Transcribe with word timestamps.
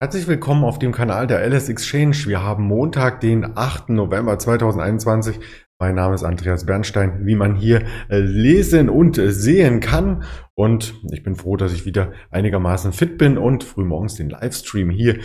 Herzlich 0.00 0.28
willkommen 0.28 0.62
auf 0.62 0.78
dem 0.78 0.92
Kanal 0.92 1.26
der 1.26 1.44
LS 1.44 1.68
Exchange. 1.68 2.14
Wir 2.26 2.40
haben 2.40 2.62
Montag, 2.62 3.20
den 3.20 3.56
8. 3.56 3.88
November 3.88 4.38
2021. 4.38 5.40
Mein 5.80 5.96
Name 5.96 6.14
ist 6.14 6.22
Andreas 6.22 6.66
Bernstein, 6.66 7.26
wie 7.26 7.34
man 7.34 7.56
hier 7.56 7.82
äh, 8.08 8.20
lesen 8.20 8.90
und 8.90 9.16
sehen 9.16 9.80
kann. 9.80 10.22
Und 10.54 10.94
ich 11.10 11.24
bin 11.24 11.34
froh, 11.34 11.56
dass 11.56 11.72
ich 11.72 11.84
wieder 11.84 12.12
einigermaßen 12.30 12.92
fit 12.92 13.18
bin 13.18 13.36
und 13.36 13.64
frühmorgens 13.64 14.14
den 14.14 14.30
Livestream 14.30 14.88
hier 14.90 15.18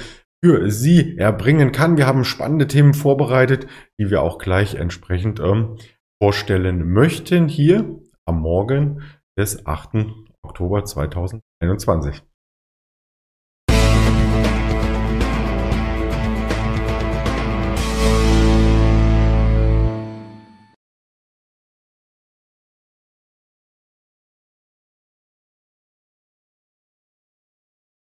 für 0.43 0.71
Sie 0.71 1.19
erbringen 1.19 1.71
kann. 1.71 1.97
Wir 1.97 2.07
haben 2.07 2.23
spannende 2.23 2.65
Themen 2.65 2.95
vorbereitet, 2.95 3.67
die 3.99 4.09
wir 4.09 4.23
auch 4.23 4.39
gleich 4.39 4.73
entsprechend 4.73 5.39
ähm, 5.39 5.77
vorstellen 6.19 6.91
möchten 6.91 7.47
hier 7.47 7.99
am 8.25 8.41
Morgen 8.41 9.03
des 9.37 9.67
8. 9.67 10.07
Oktober 10.41 10.83
2021. 10.83 12.23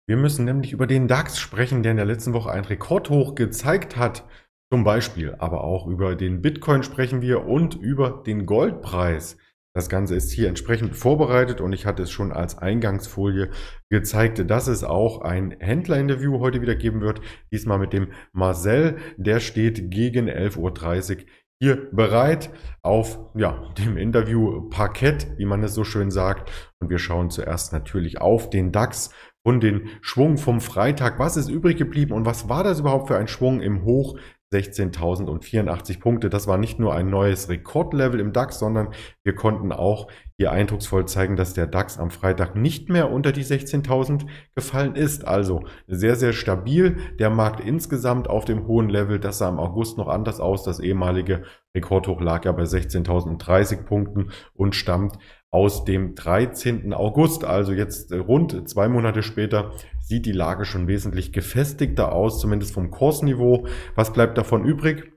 Wir 0.09 0.16
müssen 0.16 0.45
nämlich 0.45 0.73
über 0.73 0.87
den 0.87 1.09
DAX 1.09 1.38
sprechen, 1.38 1.83
der 1.83 1.91
in 1.91 1.96
der 1.96 2.06
letzten 2.06 2.33
Woche 2.33 2.51
ein 2.52 2.65
Rekordhoch 2.65 3.34
gezeigt 3.34 3.96
hat. 3.96 4.24
Zum 4.73 4.84
Beispiel, 4.84 5.34
aber 5.38 5.65
auch 5.65 5.88
über 5.88 6.15
den 6.15 6.43
Bitcoin 6.43 6.85
sprechen 6.85 7.23
wir 7.23 7.45
und 7.46 7.74
über 7.74 8.23
den 8.24 8.46
Goldpreis. 8.46 9.37
Das 9.74 9.88
Ganze 9.88 10.15
ist 10.15 10.30
hier 10.30 10.48
entsprechend 10.48 10.96
vorbereitet 10.96 11.60
und 11.60 11.73
ich 11.73 11.87
hatte 11.87 12.04
es 12.04 12.10
schon 12.10 12.32
als 12.32 12.57
Eingangsfolie 12.57 13.51
gezeigt, 13.90 14.48
dass 14.48 14.68
es 14.68 14.85
auch 14.85 15.21
ein 15.23 15.57
Händlerinterview 15.59 16.38
heute 16.38 16.63
wieder 16.63 16.76
geben 16.76 17.01
wird. 17.01 17.20
Diesmal 17.52 17.79
mit 17.79 17.93
dem 17.93 18.13
Marcel. 18.32 18.96
Der 19.16 19.41
steht 19.41 19.91
gegen 19.91 20.29
11.30 20.29 21.18
Uhr 21.18 21.24
hier 21.59 21.91
bereit 21.91 22.51
auf 22.82 23.18
ja, 23.35 23.73
dem 23.79 23.96
Interview 23.96 24.68
Parkett, 24.68 25.26
wie 25.37 25.46
man 25.46 25.63
es 25.63 25.74
so 25.74 25.85
schön 25.85 26.10
sagt. 26.10 26.51
Und 26.80 26.91
wir 26.91 26.98
schauen 26.98 27.30
zuerst 27.30 27.73
natürlich 27.73 28.20
auf 28.20 28.51
den 28.51 28.73
DAX 28.73 29.10
und 29.46 29.62
den 29.62 29.90
Schwung 30.00 30.38
vom 30.38 30.60
Freitag. 30.60 31.20
Was 31.20 31.36
ist 31.36 31.48
übrig 31.48 31.76
geblieben 31.76 32.12
und 32.12 32.26
was 32.26 32.48
war 32.48 32.64
das 32.64 32.80
überhaupt 32.80 33.06
für 33.06 33.16
ein 33.16 33.28
Schwung 33.28 33.60
im 33.60 33.84
Hoch? 33.84 34.18
16.084 34.52 35.98
Punkte. 35.98 36.30
Das 36.30 36.46
war 36.46 36.56
nicht 36.56 36.78
nur 36.78 36.94
ein 36.94 37.10
neues 37.10 37.48
Rekordlevel 37.48 38.20
im 38.20 38.32
DAX, 38.32 38.60
sondern 38.60 38.88
wir 39.24 39.34
konnten 39.34 39.72
auch 39.72 40.06
hier 40.36 40.52
eindrucksvoll 40.52 41.06
zeigen, 41.06 41.34
dass 41.36 41.54
der 41.54 41.66
DAX 41.66 41.98
am 41.98 42.10
Freitag 42.10 42.54
nicht 42.54 42.88
mehr 42.88 43.10
unter 43.10 43.32
die 43.32 43.44
16.000 43.44 44.26
gefallen 44.54 44.94
ist. 44.94 45.26
Also 45.26 45.64
sehr, 45.88 46.14
sehr 46.14 46.32
stabil. 46.32 46.96
Der 47.18 47.30
Markt 47.30 47.60
insgesamt 47.60 48.30
auf 48.30 48.44
dem 48.44 48.66
hohen 48.68 48.88
Level. 48.88 49.18
Das 49.18 49.38
sah 49.38 49.48
im 49.48 49.58
August 49.58 49.98
noch 49.98 50.08
anders 50.08 50.38
aus. 50.38 50.62
Das 50.62 50.78
ehemalige 50.78 51.42
Rekordhoch 51.74 52.20
lag 52.20 52.44
ja 52.44 52.52
bei 52.52 52.62
16.030 52.62 53.84
Punkten 53.84 54.30
und 54.54 54.76
stammt 54.76 55.18
aus 55.50 55.84
dem 55.84 56.14
13. 56.14 56.92
August, 56.92 57.44
also 57.44 57.72
jetzt 57.72 58.12
rund 58.12 58.68
zwei 58.68 58.88
Monate 58.88 59.22
später, 59.22 59.72
sieht 60.07 60.24
die 60.24 60.32
Lage 60.32 60.65
schon 60.65 60.87
wesentlich 60.87 61.32
gefestigter 61.32 62.12
aus, 62.12 62.40
zumindest 62.40 62.73
vom 62.73 62.93
Kursniveau. 62.93 63.66
Was 63.96 64.12
bleibt 64.12 64.38
davon 64.38 64.65
übrig? 64.65 65.12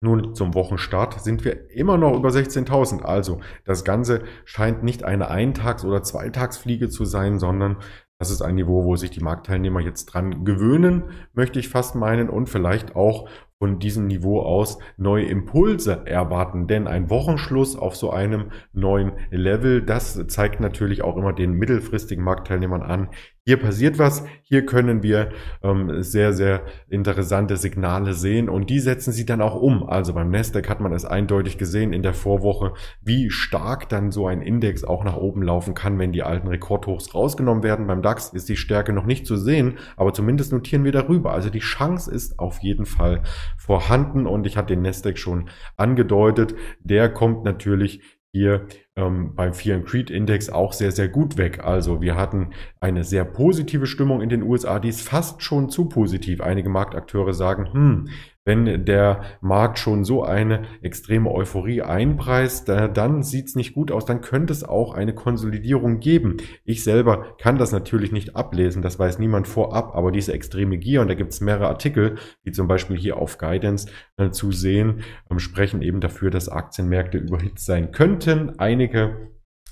Nun, 0.00 0.34
zum 0.34 0.54
Wochenstart 0.54 1.20
sind 1.22 1.44
wir 1.44 1.70
immer 1.70 1.96
noch 1.96 2.16
über 2.16 2.30
16.000. 2.30 3.02
Also 3.02 3.40
das 3.64 3.84
Ganze 3.84 4.24
scheint 4.44 4.82
nicht 4.82 5.04
eine 5.04 5.30
Eintags- 5.30 5.84
oder 5.84 6.02
Zweitagsfliege 6.02 6.88
zu 6.88 7.04
sein, 7.04 7.38
sondern 7.38 7.76
das 8.18 8.30
ist 8.30 8.42
ein 8.42 8.56
Niveau, 8.56 8.84
wo 8.84 8.96
sich 8.96 9.10
die 9.10 9.22
Marktteilnehmer 9.22 9.80
jetzt 9.80 10.06
dran 10.06 10.44
gewöhnen, 10.44 11.04
möchte 11.32 11.58
ich 11.58 11.68
fast 11.68 11.94
meinen, 11.94 12.28
und 12.28 12.48
vielleicht 12.48 12.96
auch 12.96 13.28
von 13.58 13.78
diesem 13.78 14.06
Niveau 14.06 14.40
aus 14.40 14.78
neue 14.96 15.24
Impulse 15.24 16.02
erwarten. 16.06 16.66
Denn 16.66 16.86
ein 16.86 17.08
Wochenschluss 17.08 17.76
auf 17.76 17.96
so 17.96 18.10
einem 18.10 18.50
neuen 18.72 19.12
Level, 19.30 19.80
das 19.80 20.26
zeigt 20.26 20.60
natürlich 20.60 21.02
auch 21.02 21.16
immer 21.16 21.32
den 21.32 21.52
mittelfristigen 21.52 22.24
Marktteilnehmern 22.24 22.82
an, 22.82 23.08
hier 23.46 23.58
passiert 23.58 23.98
was, 23.98 24.24
hier 24.42 24.64
können 24.64 25.02
wir 25.02 25.30
ähm, 25.62 26.02
sehr, 26.02 26.32
sehr 26.32 26.62
interessante 26.88 27.58
Signale 27.58 28.14
sehen 28.14 28.48
und 28.48 28.70
die 28.70 28.80
setzen 28.80 29.12
sie 29.12 29.26
dann 29.26 29.42
auch 29.42 29.54
um. 29.54 29.82
Also 29.86 30.14
beim 30.14 30.30
Nasdaq 30.30 30.70
hat 30.70 30.80
man 30.80 30.92
es 30.92 31.04
eindeutig 31.04 31.58
gesehen 31.58 31.92
in 31.92 32.02
der 32.02 32.14
Vorwoche, 32.14 32.72
wie 33.02 33.30
stark 33.30 33.90
dann 33.90 34.10
so 34.10 34.26
ein 34.26 34.40
Index 34.40 34.82
auch 34.82 35.04
nach 35.04 35.16
oben 35.16 35.42
laufen 35.42 35.74
kann, 35.74 35.98
wenn 35.98 36.12
die 36.12 36.22
alten 36.22 36.48
Rekordhochs 36.48 37.14
rausgenommen 37.14 37.62
werden. 37.62 37.86
Beim 37.86 38.00
DAX 38.00 38.30
ist 38.30 38.48
die 38.48 38.56
Stärke 38.56 38.94
noch 38.94 39.04
nicht 39.04 39.26
zu 39.26 39.36
sehen, 39.36 39.74
aber 39.96 40.14
zumindest 40.14 40.50
notieren 40.50 40.84
wir 40.84 40.92
darüber. 40.92 41.32
Also 41.32 41.50
die 41.50 41.58
Chance 41.58 42.10
ist 42.10 42.38
auf 42.38 42.60
jeden 42.60 42.86
Fall 42.86 43.24
vorhanden 43.58 44.26
und 44.26 44.46
ich 44.46 44.56
hatte 44.56 44.74
den 44.74 44.82
Nasdaq 44.82 45.18
schon 45.18 45.50
angedeutet. 45.76 46.54
Der 46.80 47.10
kommt 47.10 47.44
natürlich 47.44 48.00
hier 48.34 48.66
ähm, 48.96 49.32
beim 49.36 49.54
Fear 49.54 49.76
and 49.76 49.86
Creed 49.86 50.10
Index 50.10 50.50
auch 50.50 50.72
sehr, 50.72 50.90
sehr 50.90 51.08
gut 51.08 51.38
weg. 51.38 51.62
Also 51.62 52.02
wir 52.02 52.16
hatten 52.16 52.50
eine 52.80 53.04
sehr 53.04 53.24
positive 53.24 53.86
Stimmung 53.86 54.20
in 54.20 54.28
den 54.28 54.42
USA, 54.42 54.80
die 54.80 54.88
ist 54.88 55.08
fast 55.08 55.42
schon 55.42 55.70
zu 55.70 55.88
positiv. 55.88 56.40
Einige 56.40 56.68
Marktakteure 56.68 57.32
sagen, 57.32 57.72
hm, 57.72 58.08
wenn 58.44 58.84
der 58.84 59.22
Markt 59.40 59.78
schon 59.78 60.04
so 60.04 60.22
eine 60.22 60.62
extreme 60.82 61.30
Euphorie 61.30 61.82
einpreist, 61.82 62.68
dann 62.68 63.22
sieht 63.22 63.46
es 63.46 63.54
nicht 63.54 63.74
gut 63.74 63.90
aus, 63.90 64.04
dann 64.04 64.20
könnte 64.20 64.52
es 64.52 64.64
auch 64.64 64.94
eine 64.94 65.14
Konsolidierung 65.14 66.00
geben. 66.00 66.36
Ich 66.64 66.84
selber 66.84 67.36
kann 67.38 67.58
das 67.58 67.72
natürlich 67.72 68.12
nicht 68.12 68.36
ablesen, 68.36 68.82
das 68.82 68.98
weiß 68.98 69.18
niemand 69.18 69.48
vorab, 69.48 69.94
aber 69.94 70.12
diese 70.12 70.32
extreme 70.32 70.78
Gier, 70.78 71.00
und 71.00 71.08
da 71.08 71.14
gibt 71.14 71.32
es 71.32 71.40
mehrere 71.40 71.68
Artikel, 71.68 72.16
wie 72.42 72.52
zum 72.52 72.68
Beispiel 72.68 72.96
hier 72.96 73.16
auf 73.16 73.38
Guidance 73.38 73.88
äh, 74.16 74.30
zu 74.30 74.52
sehen, 74.52 75.02
ähm, 75.30 75.38
sprechen 75.38 75.82
eben 75.82 76.00
dafür, 76.00 76.30
dass 76.30 76.48
Aktienmärkte 76.48 77.18
überhitzt 77.18 77.64
sein 77.64 77.92
könnten. 77.92 78.58
Einige 78.58 79.30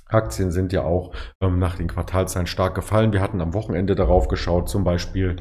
Aktien 0.08 0.50
sind 0.50 0.72
ja 0.72 0.82
auch 0.82 1.14
ähm, 1.40 1.58
nach 1.58 1.76
den 1.76 1.88
Quartalzahlen 1.88 2.46
stark 2.46 2.74
gefallen. 2.74 3.12
Wir 3.12 3.20
hatten 3.20 3.40
am 3.40 3.54
Wochenende 3.54 3.94
darauf 3.94 4.28
geschaut, 4.28 4.68
zum 4.68 4.84
Beispiel 4.84 5.36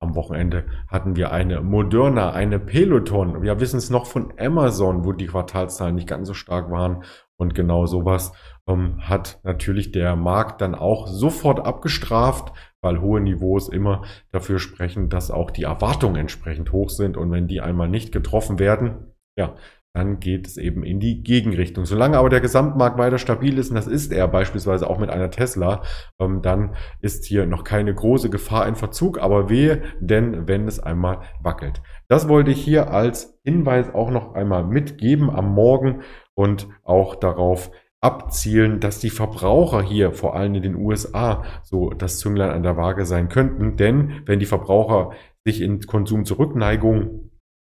am 0.00 0.16
Wochenende 0.16 0.64
hatten 0.88 1.14
wir 1.14 1.30
eine 1.30 1.60
Moderna, 1.60 2.32
eine 2.32 2.58
Peloton. 2.58 3.42
Wir 3.42 3.60
wissen 3.60 3.76
es 3.76 3.90
noch 3.90 4.06
von 4.06 4.32
Amazon, 4.38 5.04
wo 5.04 5.12
die 5.12 5.26
Quartalszahlen 5.26 5.94
nicht 5.94 6.08
ganz 6.08 6.26
so 6.26 6.34
stark 6.34 6.70
waren. 6.70 7.04
Und 7.36 7.54
genau 7.54 7.86
sowas 7.86 8.32
ähm, 8.66 8.98
hat 9.00 9.40
natürlich 9.44 9.92
der 9.92 10.16
Markt 10.16 10.62
dann 10.62 10.74
auch 10.74 11.06
sofort 11.06 11.60
abgestraft, 11.60 12.52
weil 12.82 13.00
hohe 13.00 13.20
Niveaus 13.20 13.68
immer 13.68 14.02
dafür 14.32 14.58
sprechen, 14.58 15.10
dass 15.10 15.30
auch 15.30 15.50
die 15.50 15.64
Erwartungen 15.64 16.16
entsprechend 16.16 16.72
hoch 16.72 16.88
sind. 16.88 17.18
Und 17.18 17.30
wenn 17.30 17.46
die 17.46 17.60
einmal 17.60 17.88
nicht 17.88 18.10
getroffen 18.10 18.58
werden, 18.58 19.14
ja, 19.36 19.54
dann 19.92 20.20
geht 20.20 20.46
es 20.46 20.56
eben 20.56 20.84
in 20.84 21.00
die 21.00 21.22
Gegenrichtung. 21.22 21.84
Solange 21.84 22.18
aber 22.18 22.28
der 22.28 22.40
Gesamtmarkt 22.40 22.96
weiter 22.96 23.18
stabil 23.18 23.58
ist, 23.58 23.70
und 23.70 23.74
das 23.74 23.88
ist 23.88 24.12
er 24.12 24.28
beispielsweise 24.28 24.88
auch 24.88 24.98
mit 24.98 25.10
einer 25.10 25.30
Tesla, 25.30 25.82
ähm, 26.20 26.42
dann 26.42 26.76
ist 27.00 27.24
hier 27.24 27.46
noch 27.46 27.64
keine 27.64 27.92
große 27.92 28.30
Gefahr 28.30 28.68
in 28.68 28.76
Verzug, 28.76 29.18
aber 29.20 29.50
wehe, 29.50 29.82
denn 29.98 30.46
wenn 30.46 30.68
es 30.68 30.78
einmal 30.78 31.22
wackelt. 31.42 31.82
Das 32.08 32.28
wollte 32.28 32.52
ich 32.52 32.62
hier 32.62 32.92
als 32.92 33.40
Hinweis 33.42 33.92
auch 33.92 34.10
noch 34.10 34.34
einmal 34.34 34.64
mitgeben 34.64 35.28
am 35.28 35.52
Morgen 35.52 36.02
und 36.34 36.68
auch 36.84 37.16
darauf 37.16 37.70
abzielen, 38.00 38.80
dass 38.80 38.98
die 38.98 39.10
Verbraucher 39.10 39.82
hier, 39.82 40.12
vor 40.12 40.34
allem 40.34 40.54
in 40.54 40.62
den 40.62 40.76
USA, 40.76 41.44
so 41.62 41.90
das 41.90 42.18
Zünglein 42.18 42.50
an 42.50 42.62
der 42.62 42.76
Waage 42.76 43.04
sein 43.04 43.28
könnten. 43.28 43.76
Denn 43.76 44.22
wenn 44.24 44.38
die 44.38 44.46
Verbraucher 44.46 45.10
sich 45.44 45.60
in 45.60 45.80
Konsumzurückneigung 45.80 47.29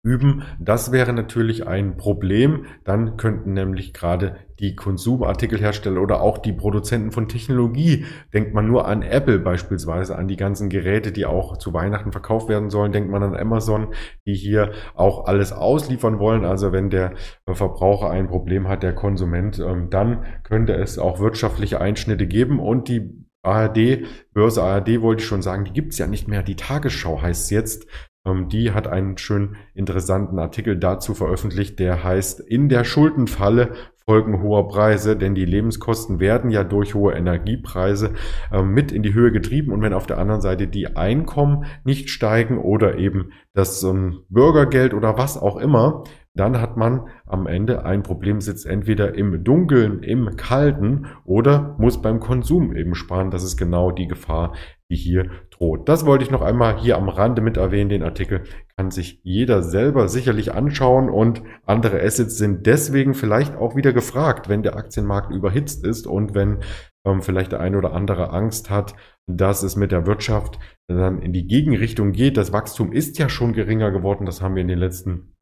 üben. 0.05 0.43
Das 0.61 0.93
wäre 0.93 1.12
natürlich 1.15 1.67
ein 1.67 1.97
Problem. 1.97 2.67
Dann 2.85 3.17
könnten 3.17 3.55
nämlich 3.55 3.95
gerade 3.95 4.37
die 4.61 4.77
Konsumartikelhersteller 4.77 6.01
oder 6.01 6.21
auch 6.21 6.39
die 6.39 6.53
Produzenten 6.53 7.11
von 7.11 7.27
Technologie, 7.27 8.05
denkt 8.33 8.55
man 8.55 8.69
nur 8.69 8.87
an 8.87 9.03
Apple 9.03 9.39
beispielsweise, 9.39 10.17
an 10.17 10.29
die 10.29 10.37
ganzen 10.37 10.69
Geräte, 10.69 11.11
die 11.11 11.27
auch 11.27 11.56
zu 11.56 11.73
Weihnachten 11.73 12.12
verkauft 12.12 12.49
werden 12.49 12.71
sollen, 12.71 12.93
denkt 12.93 13.11
man 13.11 13.23
an 13.23 13.37
Amazon, 13.37 13.89
die 14.27 14.35
hier 14.35 14.73
auch 14.95 15.27
alles 15.27 15.53
ausliefern 15.53 16.19
wollen. 16.19 16.45
Also 16.45 16.71
wenn 16.71 16.91
der 16.91 17.15
Verbraucher 17.51 18.11
ein 18.11 18.29
Problem 18.29 18.69
hat, 18.69 18.83
der 18.83 18.95
Konsument, 18.95 19.59
ähm, 19.59 19.89
dann 19.91 20.25
könnte 20.45 20.75
es 20.75 20.99
auch 20.99 21.19
wirtschaftliche 21.19 21.81
Einschnitte 21.81 22.27
geben 22.27 22.61
und 22.61 22.89
die 22.89 23.25
ARD, 23.43 24.06
Börse 24.33 24.62
ARD 24.62 25.01
wollte 25.03 25.23
ich 25.23 25.29
schon 25.29 25.43
sagen, 25.43 25.65
die 25.65 25.73
gibt's 25.73 25.99
ja 25.99 26.06
nicht 26.06 26.29
mehr. 26.29 26.43
Die 26.43 26.56
Tagesschau 26.56 27.21
heißt 27.23 27.51
jetzt. 27.51 27.87
Ähm, 28.26 28.49
die 28.49 28.73
hat 28.73 28.87
einen 28.87 29.19
schön 29.19 29.56
interessanten 29.75 30.38
Artikel 30.38 30.79
dazu 30.79 31.15
veröffentlicht, 31.15 31.79
der 31.79 32.03
heißt, 32.05 32.41
in 32.41 32.69
der 32.69 32.85
Schuldenfalle 32.85 33.73
folgen 34.06 34.43
hoher 34.43 34.69
Preise, 34.69 35.17
denn 35.17 35.35
die 35.35 35.47
Lebenskosten 35.47 36.21
werden 36.21 36.50
ja 36.50 36.62
durch 36.62 36.94
hohe 36.94 37.15
Energiepreise 37.15 38.12
äh, 38.53 38.62
mit 38.62 38.93
in 38.93 39.03
die 39.03 39.15
Höhe 39.15 39.32
getrieben 39.32 39.73
und 39.73 39.81
wenn 39.82 39.94
auf 39.94 40.06
der 40.06 40.19
anderen 40.19 40.43
Seite 40.43 40.67
die 40.67 40.97
Einkommen 40.97 41.65
nicht 41.85 42.11
steigen 42.11 42.59
oder 42.59 42.99
eben 42.99 43.31
das 43.55 43.82
ähm, 43.82 44.21
Bürgergeld 44.29 44.93
oder 44.94 45.17
was 45.17 45.38
auch 45.38 45.56
immer, 45.56 46.05
dann 46.37 46.61
hat 46.61 46.77
man 46.77 47.09
am 47.27 47.47
Ende 47.47 47.85
ein 47.85 48.03
Problem, 48.03 48.41
sitzt 48.41 48.67
entweder 48.67 49.15
im 49.15 49.45
Dunkeln, 49.45 50.03
im 50.03 50.37
Kalten 50.37 51.07
oder 51.25 51.77
muss 51.79 52.03
beim 52.03 52.19
Konsum 52.19 52.75
eben 52.75 52.97
sparen. 52.97 53.31
Das 53.31 53.45
ist 53.45 53.57
genau 53.57 53.93
die 53.93 54.09
Gefahr, 54.09 54.53
die 54.91 54.97
hier 54.97 55.31
droht. 55.51 55.89
Das 55.89 56.05
wollte 56.05 56.25
ich 56.25 56.33
noch 56.33 56.43
einmal 56.43 56.77
hier 56.77 56.97
am 56.97 57.09
Rande 57.09 57.41
mit 57.41 57.57
erwähnen. 57.57 57.89
Den 57.89 58.03
Artikel 58.03 58.43
kann 58.77 58.91
sich 58.91 59.21
jeder 59.23 59.63
selber 59.63 60.09
sicherlich 60.09 60.53
anschauen 60.53 61.09
und 61.09 61.43
andere 61.67 62.03
Assets 62.03 62.37
sind 62.37 62.67
deswegen 62.67 63.15
vielleicht 63.15 63.55
auch 63.57 63.77
wieder 63.77 63.93
gefragt, 63.93 64.49
wenn 64.49 64.65
der 64.65 64.77
Aktienmarkt 64.77 65.31
überhitzt 65.31 65.87
ist 65.87 66.09
und 66.09 66.35
wenn 66.35 66.59
ähm, 67.07 67.23
vielleicht 67.23 67.53
der 67.53 67.61
eine 67.61 67.79
oder 67.79 67.93
andere 67.93 68.31
Angst 68.31 68.71
hat, 68.71 68.97
dass 69.29 69.63
es 69.63 69.77
mit 69.77 69.93
der 69.93 70.07
Wirtschaft 70.07 70.59
dann 70.89 71.23
in 71.23 71.33
die 71.33 71.47
Gegenrichtung 71.47 72.11
geht. 72.11 72.37
Das 72.37 72.53
Wachstum 72.53 72.93
ist 72.93 73.19
ja 73.19 73.29
schon 73.29 73.53
geringer 73.53 73.93
geworden. 73.93 74.27
Das 74.27 74.43
haben 74.43 74.57
wir 74.57 74.63
in 74.63 74.69
den 74.69 74.79
letzten 74.79 75.34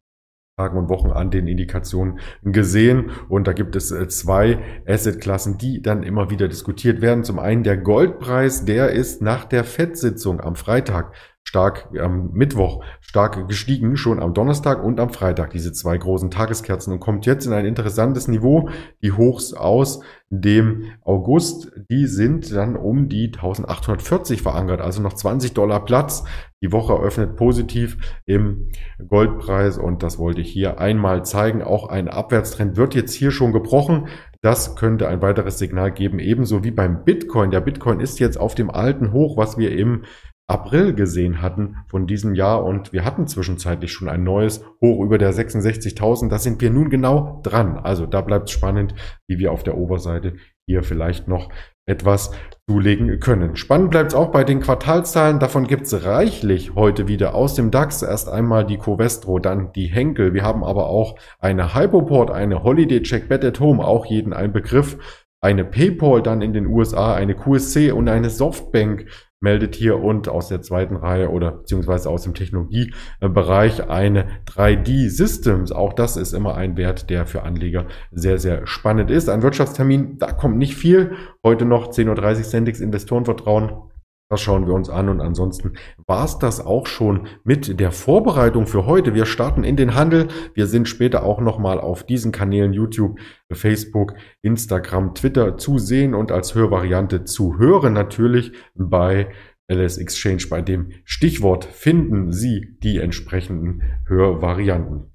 Tagen 0.59 0.77
und 0.77 0.91
Wochen 0.91 1.11
an 1.11 1.31
den 1.31 1.47
Indikationen 1.47 2.19
gesehen. 2.43 3.11
Und 3.31 3.47
da 3.47 3.55
gibt 3.55 3.75
es 3.75 3.91
äh, 3.91 4.07
zwei 4.09 4.59
Assetklassen, 4.87 5.57
die 5.57 5.81
dann 5.81 6.03
immer 6.03 6.29
wieder 6.29 6.47
diskutiert 6.47 7.01
werden. 7.01 7.25
Zum 7.25 7.39
einen 7.39 7.63
der 7.63 7.79
Goldpreis, 7.79 8.67
der 8.67 8.91
ist 8.91 9.23
nach 9.23 9.47
der 9.47 9.65
FED-Sitzung 9.65 10.43
am 10.43 10.55
Freitag 10.55 11.15
stark 11.45 11.91
am 12.01 12.31
Mittwoch 12.33 12.83
stark 13.01 13.47
gestiegen, 13.47 13.97
schon 13.97 14.21
am 14.21 14.33
Donnerstag 14.33 14.83
und 14.83 14.99
am 14.99 15.11
Freitag, 15.11 15.51
diese 15.51 15.73
zwei 15.73 15.99
großen 15.99 16.31
Tageskerzen 16.31 16.95
und 16.95 17.01
kommt 17.01 17.27
jetzt 17.27 17.47
in 17.47 17.53
ein 17.53 17.67
interessantes 17.67 18.27
Niveau. 18.27 18.71
Die 19.03 19.13
Hochs 19.13 19.53
aus 19.53 20.01
dem 20.31 20.85
August, 21.03 21.71
die 21.91 22.07
sind 22.07 22.51
dann 22.55 22.75
um 22.75 23.11
die 23.11 23.27
1840 23.27 24.41
verankert, 24.41 24.81
also 24.81 25.03
noch 25.03 25.13
20 25.13 25.53
Dollar 25.53 25.85
Platz. 25.85 26.25
Die 26.63 26.73
Woche 26.73 26.95
eröffnet 26.95 27.37
positiv 27.37 27.99
im 28.25 28.71
Goldpreis 29.07 29.77
und 29.77 30.03
das 30.03 30.19
wollte 30.19 30.41
ich 30.41 30.51
hier 30.51 30.81
einmal 30.81 31.25
zeigen. 31.25 31.61
Auch 31.61 31.89
ein 31.89 32.09
Abwärtstrend 32.09 32.77
wird 32.77 32.95
jetzt 32.95 33.13
hier 33.13 33.31
schon 33.31 33.53
gebrochen. 33.53 34.07
Das 34.41 34.75
könnte 34.75 35.07
ein 35.09 35.21
weiteres 35.21 35.59
Signal 35.59 35.93
geben, 35.93 36.19
ebenso 36.19 36.65
wie 36.65 36.71
beim 36.71 37.05
Bitcoin. 37.05 37.51
Der 37.51 37.61
Bitcoin 37.61 38.01
ist 38.01 38.21
jetzt 38.21 38.41
auf 38.41 38.55
dem 38.55 38.71
alten 38.71 39.13
Hoch, 39.13 39.37
was 39.37 39.59
wir 39.59 39.73
im 39.77 40.05
April 40.49 40.95
gesehen 40.95 41.41
hatten 41.41 41.77
von 41.87 42.07
diesem 42.07 42.35
Jahr 42.35 42.65
und 42.65 42.93
wir 42.93 43.05
hatten 43.05 43.27
zwischenzeitlich 43.27 43.93
schon 43.93 44.09
ein 44.09 44.25
neues 44.25 44.65
Hoch 44.81 45.03
über 45.03 45.17
der 45.17 45.33
66.000. 45.33 46.29
Da 46.29 46.39
sind 46.39 46.61
wir 46.61 46.71
nun 46.71 46.91
genau 46.91 47.41
dran. 47.43 47.79
Also 47.79 48.07
da 48.07 48.21
bleibt 48.21 48.49
es 48.49 48.55
spannend, 48.55 48.95
wie 49.27 49.39
wir 49.39 49.53
auf 49.53 49.63
der 49.63 49.79
Oberseite 49.79 50.35
hier 50.67 50.83
vielleicht 50.83 51.29
noch 51.29 51.49
etwas 51.87 52.33
zulegen 52.69 53.19
können. 53.19 53.57
Spannend 53.57 53.91
bleibt 53.91 54.13
es 54.13 54.15
auch 54.15 54.31
bei 54.31 54.45
den 54.45 54.61
Quartalszahlen. 54.61 55.41
Davon 55.41 55.67
gibt 55.67 55.87
es 55.87 56.05
reichlich 56.05 56.75
heute 56.75 57.09
wieder 57.09 57.35
aus 57.35 57.55
dem 57.55 57.71
DAX. 57.71 58.03
Erst 58.03 58.29
einmal 58.29 58.65
die 58.65 58.79
Covestro, 58.79 59.39
dann 59.39 59.73
die 59.73 59.87
Henkel. 59.87 60.33
Wir 60.35 60.45
haben 60.45 60.65
aber 60.65 60.89
auch 60.89 61.19
eine 61.39 61.75
Hypoport, 61.75 62.31
eine 62.31 62.63
Holiday 62.63 63.03
Check 63.03 63.29
Bet 63.29 63.45
at 63.45 63.59
Home, 63.59 63.85
auch 63.85 64.07
jeden 64.07 64.33
ein 64.33 64.53
Begriff. 64.53 64.97
Eine 65.41 65.65
PayPal 65.65 66.23
dann 66.23 66.41
in 66.41 66.53
den 66.53 66.67
USA, 66.67 67.15
eine 67.15 67.35
QSC 67.35 67.91
und 67.91 68.09
eine 68.09 68.31
Softbank 68.31 69.07
meldet 69.43 69.75
hier 69.75 69.99
und 69.99 70.29
aus 70.29 70.49
der 70.49 70.63
zweiten 70.63 70.97
Reihe 70.97 71.31
oder 71.31 71.53
beziehungsweise 71.53 72.09
aus 72.09 72.23
dem 72.23 72.35
Technologiebereich 72.35 73.89
eine 73.89 74.27
3D 74.47 75.11
Systems. 75.11 75.73
Auch 75.73 75.93
das 75.93 76.17
ist 76.17 76.33
immer 76.33 76.55
ein 76.57 76.77
Wert, 76.77 77.11
der 77.11 77.27
für 77.27 77.43
Anleger 77.43 77.87
sehr, 78.11 78.39
sehr 78.39 78.67
spannend 78.67 79.11
ist. 79.11 79.29
Ein 79.29 79.43
Wirtschaftstermin, 79.43 80.19
da 80.19 80.33
kommt 80.33 80.57
nicht 80.57 80.77
viel. 80.77 81.13
Heute 81.45 81.65
noch 81.65 81.91
10.30 81.91 82.39
Uhr 82.39 82.45
Sendix 82.45 82.81
Investorenvertrauen. 82.81 83.92
Das 84.33 84.41
schauen 84.41 84.67
wir 84.67 84.73
uns 84.73 84.89
an 84.89 85.11
und 85.11 85.21
ansonsten 85.21 85.75
war 86.07 86.25
es 86.25 86.39
das 86.39 86.65
auch 86.65 86.87
schon 86.87 87.27
mit 87.45 87.79
der 87.79 87.93
Vorbereitung 87.93 88.67
für 88.67 88.87
heute. 88.87 89.13
Wir 89.13 89.27
starten 89.27 89.63
in 89.63 89.77
den 89.77 89.95
Handel. 89.95 90.29
Wir 90.55 90.67
sind 90.67 90.89
später 90.89 91.23
auch 91.23 91.39
nochmal 91.39 91.79
auf 91.79 92.03
diesen 92.05 92.33
Kanälen 92.33 92.73
YouTube, 92.73 93.19
Facebook, 93.53 94.15
Instagram, 94.41 95.15
Twitter 95.15 95.59
zu 95.59 95.77
sehen 95.77 96.15
und 96.15 96.33
als 96.33 96.55
Hörvariante 96.55 97.25
zu 97.25 97.59
hören 97.59 97.93
natürlich 97.93 98.53
bei 98.75 99.29
LS 99.71 99.99
Exchange. 99.99 100.45
Bei 100.49 100.63
dem 100.63 100.93
Stichwort 101.05 101.67
finden 101.67 102.33
Sie 102.33 102.79
die 102.83 103.01
entsprechenden 103.01 103.83
Hörvarianten. 104.07 105.13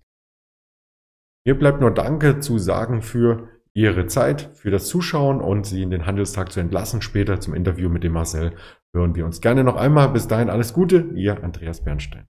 Mir 1.43 1.57
bleibt 1.57 1.81
nur 1.81 1.89
Danke 1.89 2.37
zu 2.37 2.59
sagen 2.59 3.01
für 3.01 3.49
Ihre 3.77 4.07
Zeit, 4.07 4.49
für 4.55 4.71
das 4.71 4.87
Zuschauen 4.87 5.39
und 5.39 5.67
Sie 5.67 5.83
in 5.83 5.91
den 5.91 6.07
Handelstag 6.07 6.51
zu 6.51 6.59
entlassen. 6.59 7.03
Später 7.03 7.39
zum 7.39 7.53
Interview 7.53 7.89
mit 7.89 8.03
dem 8.03 8.13
Marcel 8.13 8.53
hören 8.91 9.13
wir 9.13 9.23
uns 9.23 9.39
gerne 9.39 9.63
noch 9.63 9.75
einmal. 9.75 10.09
Bis 10.09 10.27
dahin 10.27 10.49
alles 10.49 10.73
Gute, 10.73 11.11
Ihr 11.13 11.43
Andreas 11.43 11.83
Bernstein. 11.83 12.25